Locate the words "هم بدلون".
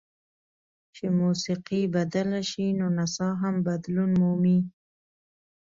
3.41-4.11